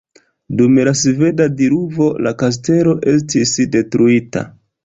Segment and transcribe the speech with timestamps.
[0.61, 4.47] Dum la sveda diluvo la kastelo estis detruita.